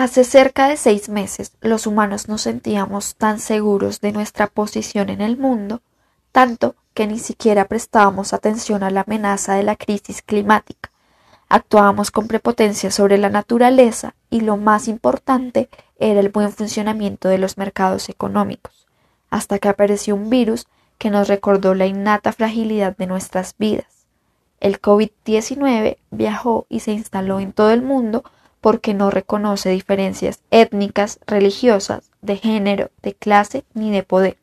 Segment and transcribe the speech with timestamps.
[0.00, 5.20] Hace cerca de seis meses los humanos nos sentíamos tan seguros de nuestra posición en
[5.20, 5.82] el mundo,
[6.32, 10.90] tanto que ni siquiera prestábamos atención a la amenaza de la crisis climática.
[11.50, 15.68] Actuábamos con prepotencia sobre la naturaleza y lo más importante
[15.98, 18.86] era el buen funcionamiento de los mercados económicos,
[19.28, 24.06] hasta que apareció un virus que nos recordó la innata fragilidad de nuestras vidas.
[24.60, 28.24] El COVID-19 viajó y se instaló en todo el mundo
[28.60, 34.36] porque no reconoce diferencias étnicas, religiosas, de género, de clase ni de poder.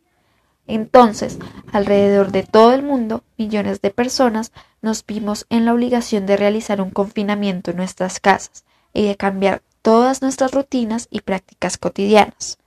[0.67, 1.39] Entonces,
[1.71, 6.81] alrededor de todo el mundo, millones de personas nos vimos en la obligación de realizar
[6.81, 12.57] un confinamiento en nuestras casas y de cambiar todas nuestras rutinas y prácticas cotidianas.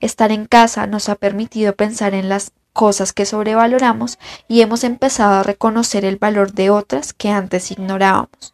[0.00, 5.34] Estar en casa nos ha permitido pensar en las cosas que sobrevaloramos y hemos empezado
[5.34, 8.53] a reconocer el valor de otras que antes ignorábamos.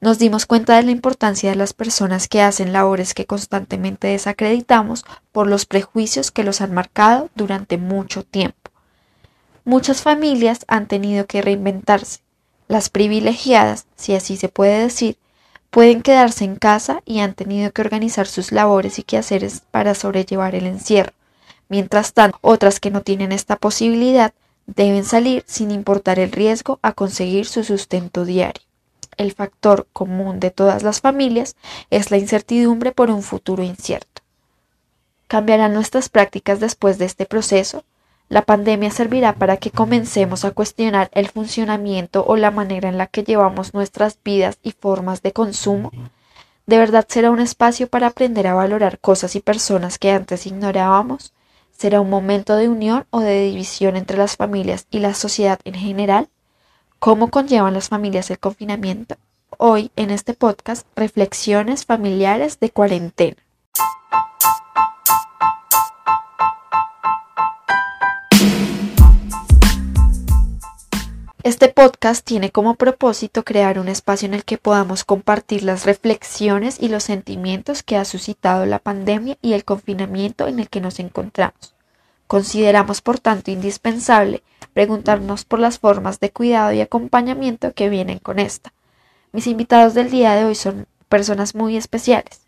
[0.00, 5.04] Nos dimos cuenta de la importancia de las personas que hacen labores que constantemente desacreditamos
[5.32, 8.70] por los prejuicios que los han marcado durante mucho tiempo.
[9.64, 12.20] Muchas familias han tenido que reinventarse.
[12.68, 15.18] Las privilegiadas, si así se puede decir,
[15.70, 20.54] pueden quedarse en casa y han tenido que organizar sus labores y quehaceres para sobrellevar
[20.54, 21.12] el encierro.
[21.68, 24.32] Mientras tanto, otras que no tienen esta posibilidad
[24.66, 28.67] deben salir sin importar el riesgo a conseguir su sustento diario
[29.18, 31.56] el factor común de todas las familias
[31.90, 34.22] es la incertidumbre por un futuro incierto.
[35.26, 37.84] ¿Cambiarán nuestras prácticas después de este proceso?
[38.30, 43.06] La pandemia servirá para que comencemos a cuestionar el funcionamiento o la manera en la
[43.06, 45.90] que llevamos nuestras vidas y formas de consumo.
[46.66, 51.32] ¿De verdad será un espacio para aprender a valorar cosas y personas que antes ignorábamos?
[51.76, 55.74] ¿Será un momento de unión o de división entre las familias y la sociedad en
[55.74, 56.28] general?
[57.00, 59.14] ¿Cómo conllevan las familias el confinamiento?
[59.56, 63.36] Hoy en este podcast, reflexiones familiares de cuarentena.
[71.44, 76.78] Este podcast tiene como propósito crear un espacio en el que podamos compartir las reflexiones
[76.80, 80.98] y los sentimientos que ha suscitado la pandemia y el confinamiento en el que nos
[80.98, 81.76] encontramos.
[82.26, 84.42] Consideramos, por tanto, indispensable
[84.78, 88.72] preguntarnos por las formas de cuidado y acompañamiento que vienen con esta.
[89.32, 92.42] Mis invitados del día de hoy son personas muy especiales.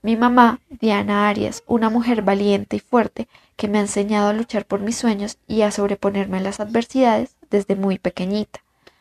[0.00, 3.26] Mi mamá, Diana Arias, una mujer valiente y fuerte
[3.56, 7.34] que me ha enseñado a luchar por mis sueños y a sobreponerme a las adversidades
[7.50, 8.60] desde muy pequeñita.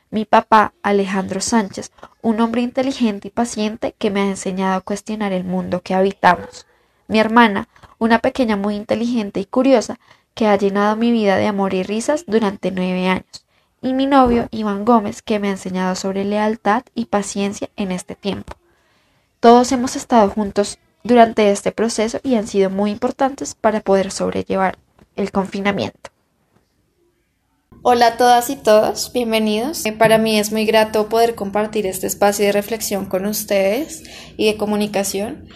[0.09, 1.91] Mi papá, Alejandro Sánchez,
[2.23, 6.65] un hombre inteligente y paciente que me ha enseñado a cuestionar el mundo que habitamos.
[7.07, 7.67] Mi hermana,
[7.99, 9.99] una pequeña muy inteligente y curiosa,
[10.33, 13.45] que ha llenado mi vida de amor y risas durante nueve años,
[13.81, 18.15] y mi novio Iván Gómez, que me ha enseñado sobre lealtad y paciencia en este
[18.15, 18.55] tiempo.
[19.39, 24.77] Todos hemos estado juntos durante este proceso y han sido muy importantes para poder sobrellevar
[25.15, 26.11] el confinamiento.
[27.83, 29.83] Hola a todas y todos, bienvenidos.
[29.87, 34.03] Eh, para mí es muy grato poder compartir este espacio de reflexión con ustedes
[34.37, 35.47] y de comunicación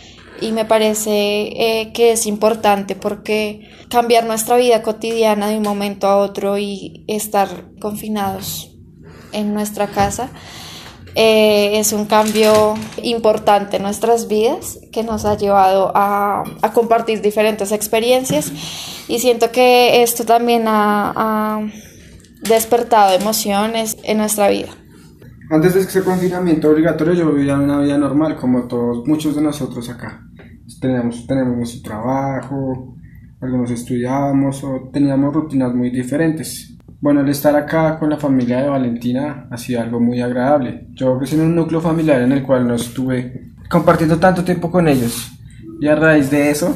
[0.41, 6.07] y me parece eh, que es importante porque cambiar nuestra vida cotidiana de un momento
[6.07, 8.71] a otro y estar confinados
[9.31, 10.29] en nuestra casa
[11.15, 17.71] eh, es un cambio importante en nuestras vidas que nos ha llevado a, compartir diferentes
[17.71, 18.51] experiencias
[19.07, 21.61] y siento que esto también ha
[22.41, 24.69] despertado emociones en nuestra vida.
[25.47, 29.87] Antes de ese confinamiento obligatorio yo vivía una vida normal como todos, muchos de nosotros
[29.89, 30.23] acá.
[30.81, 32.95] Teníamos, tenemos nuestro trabajo,
[33.39, 36.75] algunos estudiábamos o teníamos rutinas muy diferentes.
[36.99, 40.87] Bueno, el estar acá con la familia de Valentina ha sido algo muy agradable.
[40.93, 44.87] Yo crecí en un núcleo familiar en el cual no estuve compartiendo tanto tiempo con
[44.87, 45.31] ellos.
[45.79, 46.75] Y a raíz de eso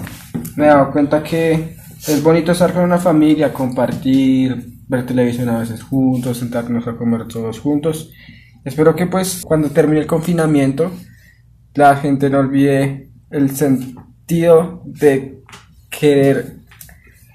[0.56, 1.76] me he dado cuenta que
[2.08, 7.28] es bonito estar con una familia, compartir, ver televisión a veces juntos, sentarnos a comer
[7.28, 8.12] todos juntos
[8.70, 10.92] Espero que pues cuando termine el confinamiento
[11.74, 15.42] la gente no olvide el sentido de
[15.90, 16.58] querer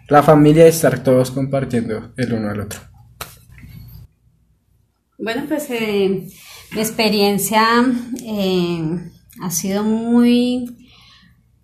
[0.08, 2.78] la familia y estar todos compartiendo el uno al otro.
[5.18, 6.28] Bueno, pues eh,
[6.72, 7.64] mi experiencia
[8.24, 9.00] eh,
[9.42, 10.88] ha sido muy,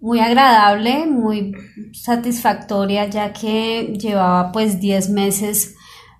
[0.00, 1.52] muy agradable, muy
[1.92, 5.76] satisfactoria, ya que llevaba pues 10 meses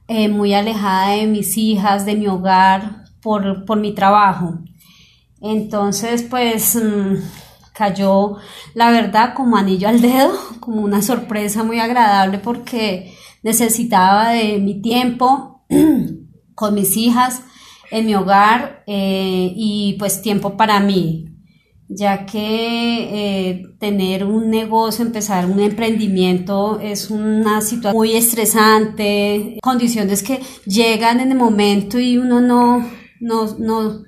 [0.06, 4.58] eh, muy alejada de mis hijas, de mi hogar, por, mi trabajo.
[5.40, 7.17] Entonces, pues mm,
[7.72, 8.37] cayó,
[8.75, 14.82] la verdad, como anillo al dedo, como una sorpresa muy agradable porque necesitaba de mi
[14.82, 15.64] tiempo
[16.55, 17.43] con mis hijas
[17.90, 21.26] en mi hogar eh, y pues tiempo para mí.
[21.88, 22.38] ya que
[23.12, 31.19] eh, tener un negocio, empezar un emprendimiento es una situación muy estresante, condiciones que llegan
[31.19, 32.87] en el momento y uno no,
[33.20, 34.05] no,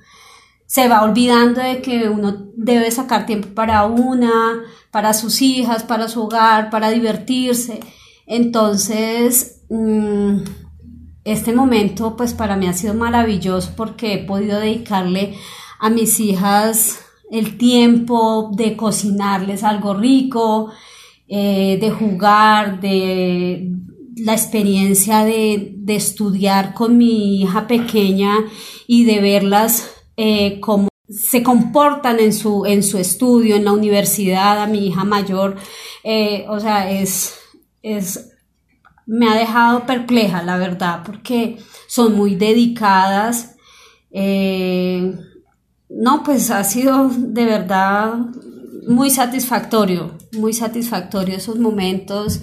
[0.67, 6.09] se va olvidando de que uno debe sacar tiempo para una, para sus hijas, para
[6.09, 7.81] su hogar, para divertirse.
[8.27, 10.39] Entonces, mm,
[11.25, 15.37] este momento pues para mí ha sido maravilloso porque he podido dedicarle
[15.79, 17.01] a mis hijas
[17.31, 20.71] el tiempo de cocinarles algo rico,
[21.29, 23.73] eh, de jugar, de
[24.17, 28.39] la experiencia de, estudiar con mi hija pequeña
[28.87, 34.63] y de verlas eh, cómo se comportan en su, en su estudio, en la universidad,
[34.63, 35.57] a mi hija mayor,
[36.05, 37.35] eh, o sea, es,
[37.83, 38.31] es,
[39.07, 43.57] me ha dejado perpleja, la verdad, porque son muy dedicadas.
[45.95, 48.15] No, pues ha sido de verdad
[48.87, 52.41] muy satisfactorio, muy satisfactorio esos momentos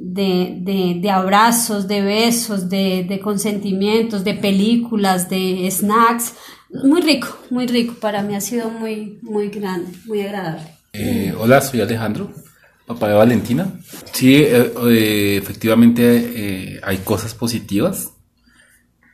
[0.00, 6.34] de, abrazos, de besos, de, consentimientos, de películas, de snacks.
[6.70, 7.94] Muy rico, muy rico.
[8.00, 10.66] Para mí ha sido muy, muy grande, muy agradable.
[10.92, 12.30] Eh, hola, soy Alejandro,
[12.86, 13.72] papá de Valentina.
[14.12, 18.12] Sí, eh, eh, efectivamente hay cosas positivas.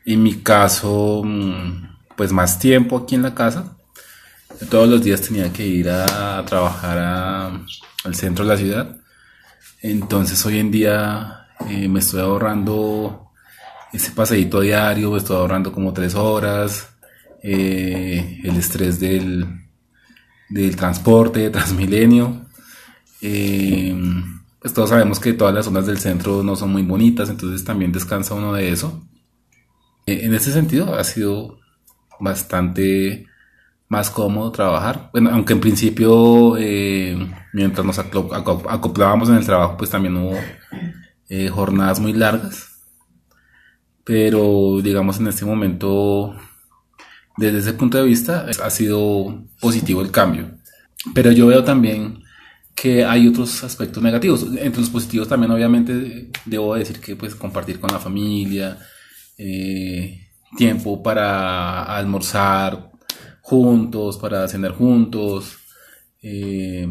[0.05, 1.23] En mi caso...
[1.25, 3.77] Mm, pues más tiempo aquí en la casa.
[4.71, 6.99] Todos los días tenía que ir a trabajar
[8.05, 8.97] al centro de la ciudad.
[9.85, 13.33] Entonces hoy en día eh, me estoy ahorrando
[13.93, 16.89] ese paseíto diario, me estoy ahorrando como tres horas,
[17.43, 19.47] eh, el estrés del,
[20.49, 22.47] del transporte, de Transmilenio.
[23.21, 23.95] Eh,
[24.59, 27.93] pues todos sabemos que todas las zonas del centro no son muy bonitas, entonces también
[27.93, 29.07] descansa uno de eso.
[30.07, 31.59] en ese sentido ha sido
[32.19, 33.27] bastante
[33.89, 35.11] más cómodo trabajar.
[35.13, 37.17] Bueno, aunque en principio, eh,
[37.53, 40.37] mientras nos acoplábamos en el trabajo, pues también hubo
[41.29, 42.71] eh, jornadas muy largas.
[44.05, 46.35] Pero digamos en este momento,
[47.37, 50.51] desde ese punto de vista, ha sido positivo el cambio.
[51.15, 52.25] Pero yo veo también
[52.75, 54.47] que hay otros aspectos negativos.
[54.59, 58.79] Entre los positivos también obviamente debo decir que pues compartir con la familia,
[59.39, 62.91] eh, tiempo para almorzar
[63.45, 65.59] juntos, para cenar juntos,
[66.23, 66.89] eh,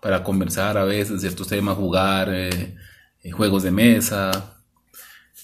[0.00, 2.76] para conversar a veces ciertos temas, jugar eh,
[3.22, 4.58] eh, juegos de mesa,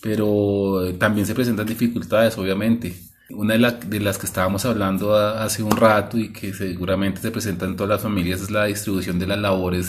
[0.03, 2.93] pero también se presentan dificultades, obviamente.
[3.31, 7.77] Una de, las que estábamos hablando hace un rato y que seguramente se presenta en
[7.77, 9.87] todas las familias es la distribución de las labores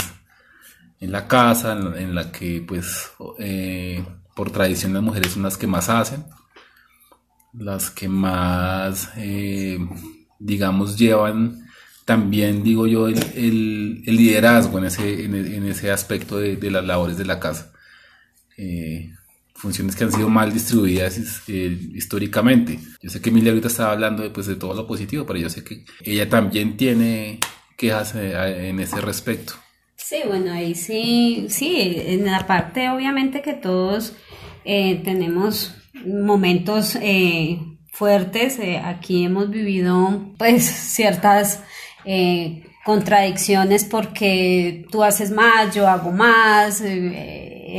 [0.99, 3.11] en la casa, en, la que pues
[4.35, 6.25] por tradición las mujeres son las que más hacen
[7.53, 9.11] las que más,
[10.39, 11.67] digamos, llevan
[12.05, 17.39] también, digo yo, el, liderazgo en ese, en, ese aspecto de, las labores de la
[17.39, 17.71] casa.
[18.57, 19.11] Eh,
[19.53, 22.79] funciones que han sido mal distribuidas eh, históricamente.
[23.01, 25.49] Yo sé que Emilia ahorita estaba hablando de, pues, de todo lo positivo, pero yo
[25.49, 27.39] sé que ella también tiene
[27.77, 29.53] quejas en ese respecto.
[29.95, 34.13] Sí, bueno, ahí sí, sí, en la parte obviamente que todos
[34.63, 35.75] tenemos
[36.05, 37.59] momentos eh,
[37.99, 38.57] fuertes.
[38.59, 41.59] Eh, aquí hemos vivido pues ciertas
[42.05, 46.81] eh, contradicciones porque tú haces más, yo hago más,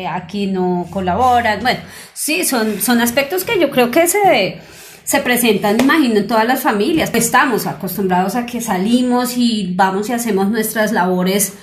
[0.09, 1.63] aquí no colaboras.
[1.63, 1.81] Bueno,
[2.13, 4.61] sí, son, son aspectos que yo creo que se,
[5.05, 7.11] se presentan, imagino, en todas las familias.
[7.15, 11.55] Estamos acostumbrados a que salimos y vamos y hacemos nuestras labores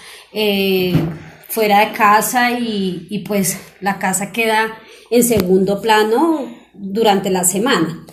[1.48, 4.74] fuera de casa y pues la casa queda
[5.10, 8.04] en segundo plano durante la semana.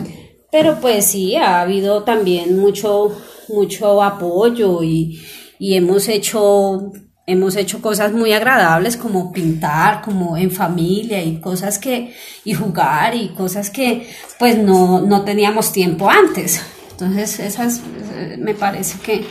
[0.55, 3.11] Pero pues sí, ha habido también mucho,
[3.49, 5.21] mucho apoyo y,
[5.59, 6.93] hemos hecho
[7.27, 13.15] hemos hecho cosas muy agradables como pintar, como en familia y cosas que, y jugar
[13.15, 14.07] y cosas que
[14.39, 16.61] pues no, no teníamos tiempo antes.
[16.91, 17.81] Entonces esas
[18.13, 19.25] eh, me parece que,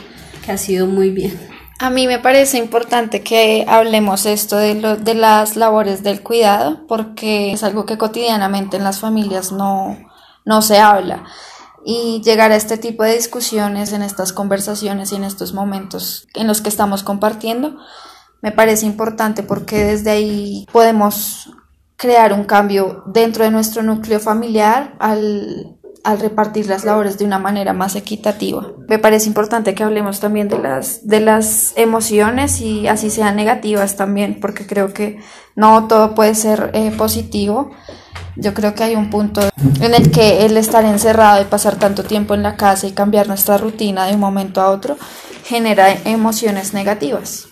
[0.45, 1.39] que ha sido muy bien.
[1.79, 6.85] A mí me parece importante que hablemos esto de, lo, de las labores del cuidado
[6.87, 9.97] porque es algo que cotidianamente en las familias no,
[10.45, 11.25] no se habla.
[11.83, 16.47] Y llegar a este tipo de discusiones, en estas conversaciones y en estos momentos en
[16.47, 17.77] los que estamos compartiendo,
[18.41, 21.51] me parece importante porque desde ahí podemos
[21.97, 27.39] crear un cambio dentro de nuestro núcleo familiar al al repartir las labores de una
[27.39, 28.73] manera más equitativa.
[28.87, 33.97] Me parece importante que hablemos también de las, de las emociones y así sean negativas
[33.97, 35.17] también, porque creo que
[35.55, 37.71] no todo puede ser eh, positivo
[38.35, 39.41] Yo creo que hay un punto
[39.79, 43.27] en el que el estar encerrado y pasar tanto tiempo en la casa y cambiar
[43.27, 44.97] nuestra rutina de un momento a otro
[45.45, 47.47] genera emociones negativas.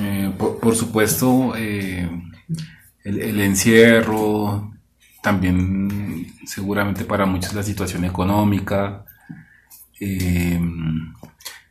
[0.00, 2.08] Eh, por, supuesto, eh,
[3.04, 4.72] el, encierro,
[5.22, 9.04] también seguramente para muchos la situación económica,
[10.00, 10.60] eh,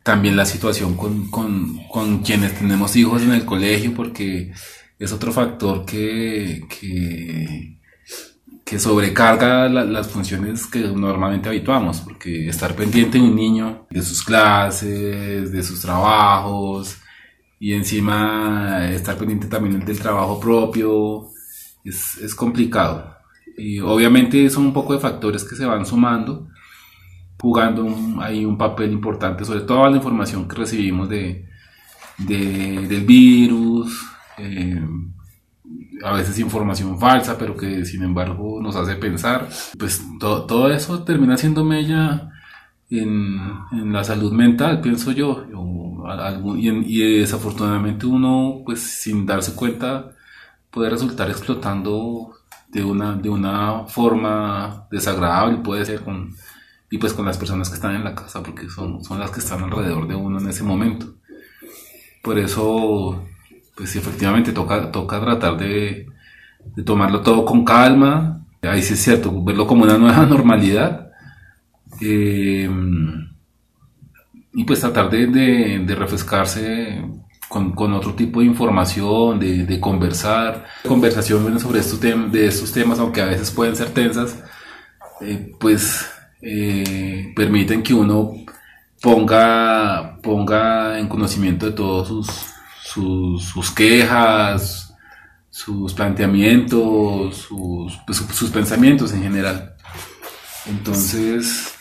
[0.03, 4.53] también la situación con, con, quienes tenemos hijos en el colegio, porque
[5.03, 7.77] es otro factor que, que,
[8.79, 15.51] sobrecarga las funciones que normalmente habituamos, porque estar pendiente de un niño, de sus clases,
[15.51, 16.98] de sus trabajos,
[17.60, 21.27] y encima estar pendiente también del trabajo propio,
[21.86, 23.13] es, es complicado.
[23.57, 26.48] Y obviamente son un poco de factores que se van sumando,
[27.39, 27.88] jugando
[28.22, 31.48] ahí un papel importante, sobre toda la información que recibimos de,
[32.17, 34.03] del virus,
[34.38, 34.82] eh,
[36.04, 39.48] a veces información falsa, pero que sin embargo nos hace pensar.
[39.78, 42.32] Pues todo eso termina siendo mella
[42.90, 43.40] en,
[43.72, 45.46] en, la salud mental, pienso yo.
[46.58, 50.12] y, y, desafortunadamente uno, pues sin darse cuenta,
[50.70, 52.34] puede resultar explotando
[52.70, 56.36] de una, de una forma desagradable, puede ser con
[56.90, 59.40] y pues con las personas que están en la casa, porque son, son las que
[59.40, 61.16] están alrededor de uno en ese momento.
[62.22, 63.25] Por eso,
[63.75, 66.08] pues efectivamente toca, toca tratar de,
[66.86, 71.12] tomarlo todo con calma, ahí sí es cierto, verlo como una nueva normalidad.
[72.01, 72.70] Eh,
[74.56, 75.27] y pues tratar de,
[75.80, 77.03] de, refrescarse
[77.50, 83.22] con, con, otro tipo de información, de, conversar, conversación sobre estos, de estos temas, aunque
[83.22, 84.44] a veces pueden ser tensas,
[85.22, 86.08] eh, pues
[86.42, 88.34] eh, permiten que uno
[89.01, 92.52] ponga, ponga en conocimiento de todos sus,
[92.93, 94.95] sus, quejas,
[95.50, 99.75] sus planteamientos, sus, pues, sus, pensamientos en general.
[100.65, 101.73] Entonces,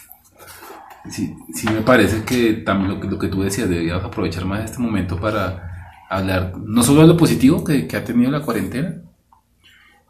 [1.10, 5.18] sí, sí, me parece que también lo que, tú decías, deberíamos aprovechar más este momento
[5.18, 8.96] para hablar no solo de lo positivo que, ha tenido la cuarentena,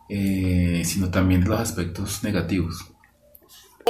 [0.09, 2.87] eh, sino también de los aspectos negativos.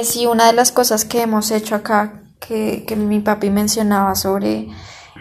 [0.01, 4.67] Sí, una de las cosas que hemos hecho acá, que, que mi papi mencionaba sobre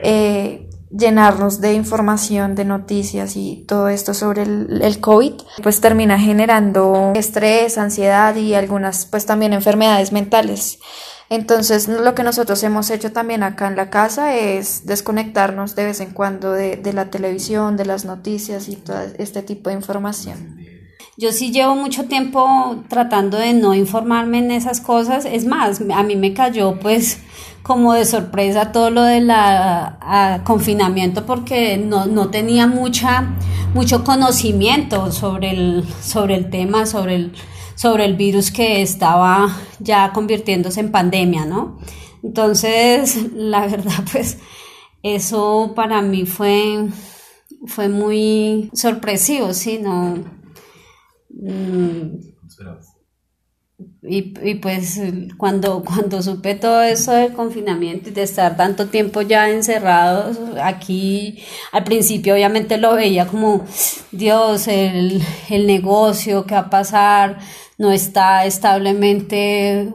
[0.03, 6.19] eh, llenarnos de información, de noticias y todo esto sobre el, el, COVID, pues termina
[6.19, 10.79] generando estrés, ansiedad y algunas pues también enfermedades mentales.
[11.31, 16.01] Entonces lo que nosotros hemos hecho también acá en la casa es desconectarnos de vez
[16.01, 20.72] en cuando de, de la televisión, de las noticias y todo este tipo de información.
[21.19, 25.27] Yo sí llevo mucho tiempo tratando de no informarme en esas cosas.
[25.27, 27.19] Es más, a mí me cayó pues
[27.63, 29.31] como de sorpresa todo lo del
[30.45, 33.37] confinamiento porque no, no, tenía mucha,
[33.75, 37.33] mucho conocimiento sobre el, sobre el tema, sobre el,
[37.75, 41.79] sobre el virus que estaba ya convirtiéndose en pandemia, ¿no?
[42.23, 44.39] Entonces, la verdad, pues
[45.03, 46.89] eso para mí fue,
[47.67, 49.79] fue muy sorpresivo, ¿sí?
[49.79, 50.42] No.
[54.03, 55.01] Y, y, pues
[55.37, 61.43] cuando, cuando supe todo eso del confinamiento y de estar tanto tiempo ya encerrados aquí,
[61.73, 63.65] al principio obviamente lo veía como,
[64.13, 65.21] Dios, el,
[65.51, 67.39] el negocio, ¿qué va a pasar?
[67.79, 69.93] No está establemente,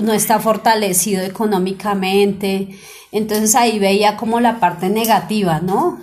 [0.00, 2.68] no está fortalecido económicamente.
[3.12, 5.98] Entonces ahí veía como la parte negativa, ¿no?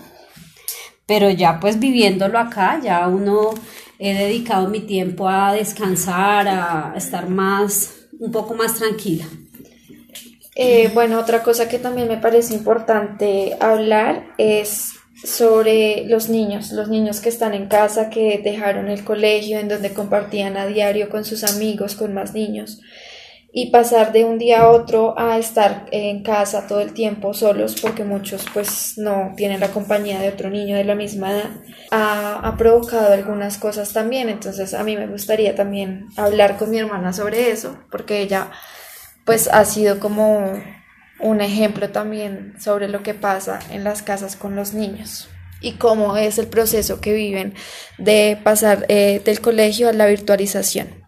[1.05, 3.53] Pero ya pues viviéndolo acá, ya uno
[3.99, 9.25] he dedicado mi tiempo a descansar, a estar más, un poco más tranquila.
[10.55, 14.93] Eh, bueno, otra cosa que también me parece importante hablar es
[15.23, 19.93] sobre los niños, los niños que están en casa, que dejaron el colegio, en donde
[19.93, 22.81] compartían a diario con sus amigos, con más niños
[23.57, 27.79] y pasar de un día a otro a estar en casa todo el tiempo solos
[27.81, 31.51] porque muchos pues no tienen la compañía de otro niño de la misma edad
[31.89, 36.79] ha, ha, provocado algunas cosas también entonces a mí me gustaría también hablar con mi
[36.79, 38.51] hermana sobre eso porque ella
[39.23, 40.61] pues ha sido como
[41.21, 45.29] un ejemplo también sobre lo que pasa en las casas con los niños
[45.61, 47.53] y cómo es el proceso que viven
[47.99, 51.04] de pasar eh, del colegio a la virtualización.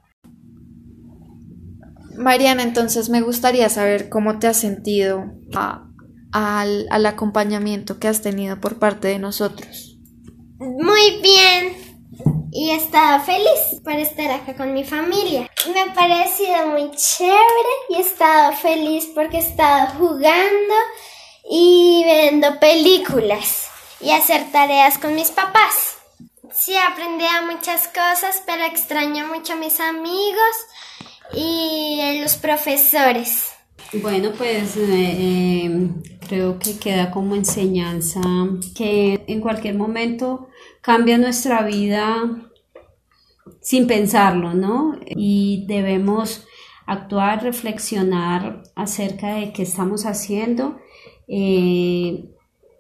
[2.18, 5.26] Mariana, entonces me gustaría saber cómo te has sentido
[6.32, 9.98] al, al acompañamiento que has tenido por parte de nosotros.
[10.60, 11.88] Muy bien
[12.52, 15.48] y he estado feliz por estar acá con mi familia.
[15.72, 20.74] Me ha parecido muy chévere y he estado feliz porque he estado jugando
[21.50, 23.68] y viendo películas
[24.02, 25.98] y hacer tareas con mis papás.
[26.52, 30.56] Sí, aprendí muchas cosas, pero extraño mucho a mis amigos
[32.28, 33.54] los profesores.
[34.02, 35.90] Bueno, pues eh, eh,
[36.28, 38.20] creo que queda como enseñanza
[38.76, 40.50] que en cualquier momento
[40.82, 42.50] cambia nuestra vida
[43.62, 45.00] sin pensarlo, ¿no?
[45.06, 46.46] Y debemos
[46.86, 50.80] actuar, reflexionar acerca de qué estamos haciendo
[51.30, 52.26] eh,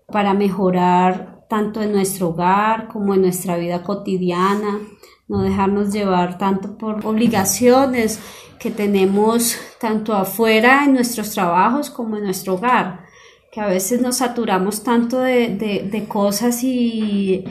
[0.07, 4.81] para mejorar tanto en nuestro hogar como en nuestra vida cotidiana,
[5.27, 8.19] no dejarnos llevar tanto por obligaciones
[8.59, 13.05] que tenemos tanto afuera en nuestros trabajos como en nuestro hogar,
[13.51, 17.43] que a veces nos saturamos tanto de, cosas y,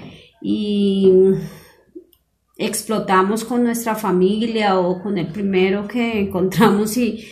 [2.58, 7.26] explotamos con nuestra familia o con el primero que encontramos y,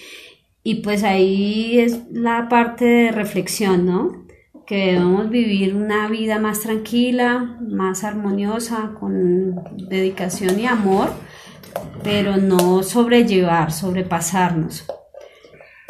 [0.62, 4.23] y pues ahí es la parte de reflexión, ¿no?
[4.66, 9.54] Que debemos vivir una vida más tranquila, más armoniosa, con
[9.88, 11.10] dedicación y amor,
[12.02, 14.86] pero no sobrellevar, sobrepasarnos.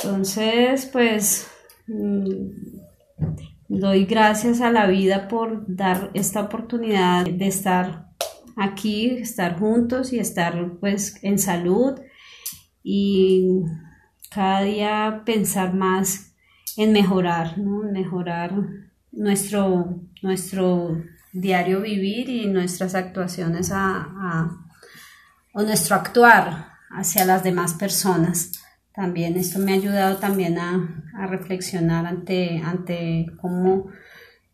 [0.03, 1.49] Entonces, pues,
[1.87, 2.49] mm,
[3.69, 8.09] doy gracias a la vida por dar esta oportunidad de estar
[8.57, 12.01] aquí, estar juntos y estar pues en salud
[12.83, 13.63] y
[14.31, 16.34] cada día pensar más
[16.77, 18.53] en mejorar, mejorar
[19.13, 21.03] nuestro, nuestro
[21.33, 24.61] diario vivir y nuestras actuaciones a
[25.55, 28.53] o nuestro actuar hacia las demás personas.
[28.93, 33.87] También esto me ha ayudado también a, reflexionar ante, ante cómo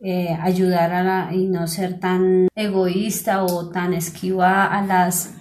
[0.01, 5.35] eh, ayudar a la, y no ser tan egoísta o tan esquiva a las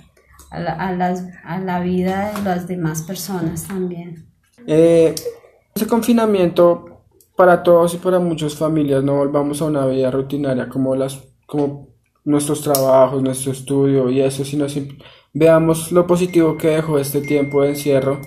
[0.52, 4.26] a la, a las, a la vida de las demás personas también.
[4.66, 5.14] Eh,
[5.80, 7.06] ese confinamiento
[7.38, 11.88] para todos y para muchas familias no volvamos a una vida rutinaria como las como
[12.26, 14.66] nuestros trabajos, nuestro estudio y eso, sino
[15.34, 18.20] veamos lo positivo que dejó este tiempo de encierro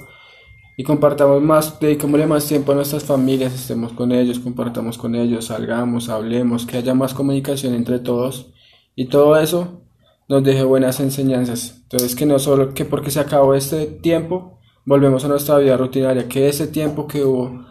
[0.79, 5.45] y compartamos más, dediquémosle más tiempo a nuestras familias, estemos con ellos, compartamos con ellos,
[5.45, 8.55] salgamos, hablemos, que haya más comunicación entre todos
[8.97, 9.83] y todo eso
[10.27, 11.83] nos deje buenas enseñanzas.
[11.83, 16.29] Entonces que no solo que porque se acabó este tiempo, volvemos a nuestra vida rutinaria,
[16.29, 17.65] que ese tiempo que hubo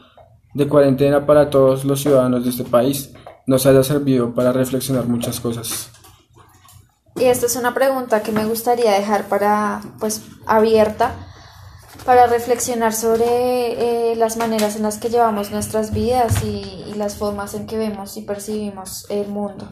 [0.53, 3.13] de cuarentena para todos los ciudadanos de este país
[3.47, 5.91] nos haya servido para reflexionar muchas cosas.
[7.15, 11.13] Y esta es una pregunta que me gustaría dejar para, pues, abierta
[12.05, 17.53] para reflexionar sobre eh, las maneras en las que llevamos nuestras vidas y las formas
[17.53, 19.69] en que vemos y percibimos el mundo.